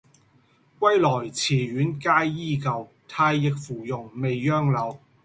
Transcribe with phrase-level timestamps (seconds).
[0.79, 4.97] 歸來池苑皆依舊，太液芙蓉未央柳。